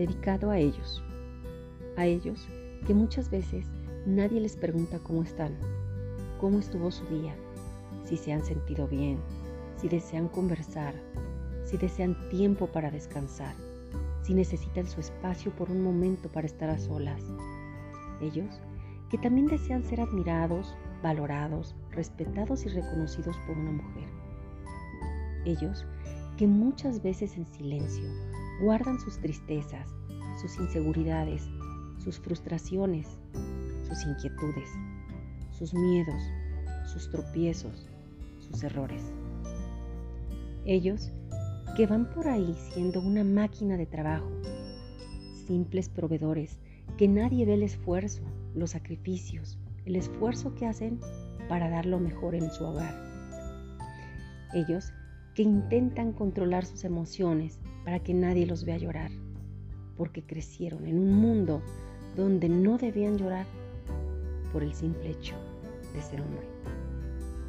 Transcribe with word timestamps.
dedicado 0.00 0.50
a 0.50 0.56
ellos, 0.56 1.04
a 1.98 2.06
ellos 2.06 2.48
que 2.86 2.94
muchas 2.94 3.30
veces 3.30 3.66
nadie 4.06 4.40
les 4.40 4.56
pregunta 4.56 4.98
cómo 4.98 5.22
están, 5.22 5.54
cómo 6.40 6.58
estuvo 6.58 6.90
su 6.90 7.04
día, 7.08 7.34
si 8.06 8.16
se 8.16 8.32
han 8.32 8.42
sentido 8.42 8.88
bien, 8.88 9.18
si 9.76 9.90
desean 9.90 10.28
conversar, 10.28 10.94
si 11.64 11.76
desean 11.76 12.16
tiempo 12.30 12.66
para 12.66 12.90
descansar, 12.90 13.54
si 14.22 14.32
necesitan 14.32 14.86
su 14.86 15.00
espacio 15.00 15.52
por 15.52 15.70
un 15.70 15.84
momento 15.84 16.30
para 16.30 16.46
estar 16.46 16.70
a 16.70 16.78
solas. 16.78 17.22
Ellos 18.22 18.58
que 19.10 19.18
también 19.18 19.48
desean 19.48 19.84
ser 19.84 20.00
admirados, 20.00 20.74
valorados, 21.02 21.74
respetados 21.90 22.64
y 22.64 22.70
reconocidos 22.70 23.36
por 23.46 23.58
una 23.58 23.72
mujer. 23.72 24.08
Ellos 25.44 25.84
que 26.38 26.46
muchas 26.46 27.02
veces 27.02 27.36
en 27.36 27.44
silencio 27.52 28.08
guardan 28.60 29.00
sus 29.00 29.18
tristezas, 29.18 29.88
sus 30.40 30.58
inseguridades, 30.58 31.48
sus 31.98 32.18
frustraciones, 32.18 33.08
sus 33.88 34.04
inquietudes, 34.04 34.68
sus 35.50 35.74
miedos, 35.74 36.22
sus 36.86 37.10
tropiezos, 37.10 37.88
sus 38.38 38.62
errores. 38.62 39.02
Ellos 40.64 41.10
que 41.76 41.86
van 41.86 42.10
por 42.10 42.28
ahí 42.28 42.54
siendo 42.72 43.00
una 43.00 43.24
máquina 43.24 43.76
de 43.76 43.86
trabajo, 43.86 44.30
simples 45.46 45.88
proveedores, 45.88 46.58
que 46.96 47.08
nadie 47.08 47.46
ve 47.46 47.54
el 47.54 47.62
esfuerzo, 47.62 48.22
los 48.54 48.70
sacrificios, 48.72 49.58
el 49.86 49.96
esfuerzo 49.96 50.54
que 50.54 50.66
hacen 50.66 51.00
para 51.48 51.70
dar 51.70 51.86
lo 51.86 51.98
mejor 51.98 52.34
en 52.34 52.50
su 52.50 52.64
hogar. 52.64 52.94
Ellos 54.52 54.92
que 55.34 55.42
intentan 55.42 56.12
controlar 56.12 56.64
sus 56.64 56.84
emociones 56.84 57.58
para 57.84 58.00
que 58.00 58.14
nadie 58.14 58.46
los 58.46 58.64
vea 58.64 58.78
llorar, 58.78 59.10
porque 59.96 60.22
crecieron 60.22 60.86
en 60.86 60.98
un 60.98 61.14
mundo 61.14 61.62
donde 62.16 62.48
no 62.48 62.78
debían 62.78 63.16
llorar 63.16 63.46
por 64.52 64.62
el 64.62 64.74
simple 64.74 65.10
hecho 65.10 65.34
de 65.94 66.02
ser 66.02 66.20
hombre. 66.20 66.46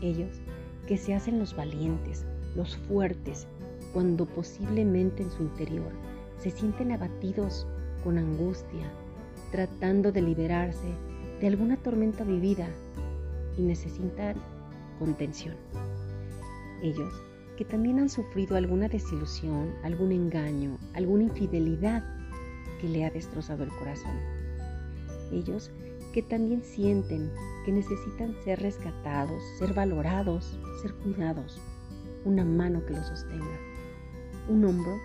Ellos 0.00 0.40
que 0.86 0.96
se 0.96 1.14
hacen 1.14 1.38
los 1.38 1.56
valientes, 1.56 2.24
los 2.54 2.76
fuertes, 2.76 3.46
cuando 3.92 4.26
posiblemente 4.26 5.22
en 5.22 5.30
su 5.30 5.42
interior 5.42 5.92
se 6.38 6.50
sienten 6.50 6.92
abatidos 6.92 7.66
con 8.02 8.18
angustia, 8.18 8.92
tratando 9.50 10.12
de 10.12 10.20
liberarse 10.20 10.88
de 11.40 11.46
alguna 11.46 11.76
tormenta 11.76 12.24
vivida 12.24 12.68
y 13.56 13.62
necesitan 13.62 14.36
contención. 14.98 15.54
Ellos 16.82 17.12
que 17.56 17.64
también 17.64 17.98
han 17.98 18.08
sufrido 18.08 18.56
alguna 18.56 18.88
desilusión, 18.88 19.72
algún 19.82 20.12
engaño, 20.12 20.78
alguna 20.92 21.24
infidelidad 21.24 22.02
que 22.80 22.88
le 22.88 23.04
ha 23.04 23.10
destrozado 23.10 23.62
el 23.64 23.70
corazón. 23.70 24.16
Ellos 25.32 25.70
que 26.12 26.22
también 26.22 26.62
sienten 26.62 27.30
que 27.64 27.72
necesitan 27.72 28.34
ser 28.44 28.60
rescatados, 28.60 29.42
ser 29.58 29.74
valorados, 29.74 30.58
ser 30.82 30.94
cuidados, 30.94 31.60
una 32.24 32.44
mano 32.44 32.84
que 32.86 32.94
los 32.94 33.06
sostenga, 33.06 33.58
un 34.48 34.64
hombro 34.64 34.96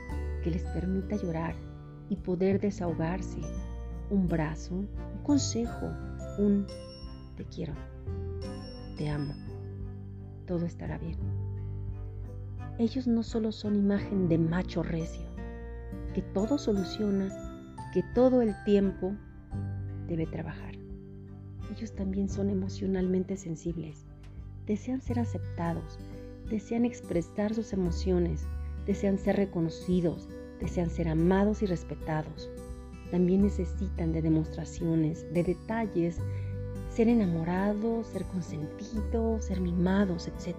que 0.44 0.52
les 0.52 0.64
permita 0.64 1.16
llorar 1.16 1.56
y 2.10 2.16
poder 2.16 2.60
desahogarse, 2.60 3.42
un 4.10 4.28
brazo, 4.28 4.76
un 4.76 5.24
consejo, 5.24 5.92
un 6.38 6.68
te 7.38 7.46
quiero, 7.46 7.74
te 8.98 9.10
amo, 9.10 9.34
todo 10.46 10.66
estará 10.66 10.98
bien. 10.98 11.49
Ellos 12.80 13.08
no 13.08 13.24
solo 13.24 13.52
son 13.52 13.76
imagen 13.76 14.30
de 14.30 14.38
macho 14.38 14.84
recio, 14.84 15.26
que 16.14 16.22
todo 16.22 16.58
soluciona, 16.58 17.28
que 17.94 18.02
todo 18.16 18.42
el 18.42 18.56
tiempo 18.64 19.14
debe 20.08 20.26
trabajar. 20.26 20.76
Ellos 21.76 21.94
también 21.94 22.30
son 22.30 22.50
emocionalmente 22.50 23.36
sensibles, 23.36 24.06
desean 24.66 25.02
ser 25.02 25.20
aceptados, 25.20 26.00
desean 26.50 26.86
expresar 26.86 27.54
sus 27.54 27.74
emociones, 27.74 28.48
desean 28.88 29.18
ser 29.18 29.36
reconocidos, 29.36 30.30
desean 30.62 30.90
ser 30.90 31.10
amados 31.10 31.62
y 31.62 31.66
respetados. 31.66 32.50
También 33.12 33.42
necesitan 33.42 34.14
de 34.14 34.22
demostraciones, 34.22 35.26
de 35.34 35.44
detalles, 35.44 36.20
ser 36.90 37.10
enamorados, 37.10 38.08
ser 38.08 38.24
consentidos, 38.24 39.44
ser 39.44 39.60
mimados, 39.60 40.30
etc. 40.30 40.56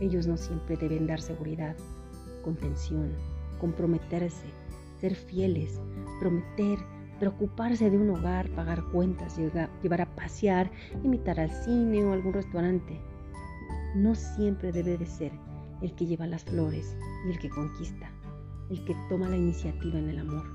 Ellos 0.00 0.26
no 0.26 0.38
siempre 0.38 0.78
deben 0.78 1.06
dar 1.06 1.20
seguridad, 1.20 1.76
contención, 2.42 3.12
comprometerse, 3.60 4.46
ser 4.98 5.14
fieles, 5.14 5.78
prometer, 6.20 6.78
preocuparse 7.18 7.90
de 7.90 7.98
un 7.98 8.08
hogar, 8.08 8.48
pagar 8.54 8.82
cuentas, 8.92 9.36
llevar 9.36 10.00
a 10.00 10.16
pasear, 10.16 10.70
invitar 11.04 11.38
al 11.38 11.50
cine 11.50 12.02
o 12.02 12.14
algún 12.14 12.32
restaurante. 12.32 12.98
No 13.94 14.14
siempre 14.14 14.72
debe 14.72 14.96
de 14.96 15.04
ser 15.04 15.32
el 15.82 15.94
que 15.94 16.06
lleva 16.06 16.26
las 16.26 16.44
flores 16.44 16.96
y 17.26 17.32
el 17.32 17.38
que 17.38 17.50
conquista, 17.50 18.10
el 18.70 18.82
que 18.86 18.96
toma 19.10 19.28
la 19.28 19.36
iniciativa 19.36 19.98
en 19.98 20.08
el 20.08 20.18
amor. 20.18 20.46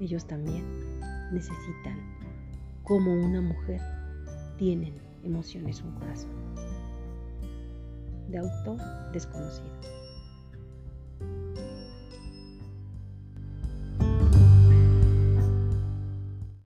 Ellos 0.00 0.26
también 0.26 0.64
necesitan, 1.32 1.98
como 2.82 3.14
una 3.14 3.40
mujer, 3.40 3.80
tienen 4.58 4.94
emociones 5.22 5.80
un 5.82 5.92
corazón 5.92 6.43
de 8.34 8.40
autor 8.40 8.76
desconocido. 9.12 9.70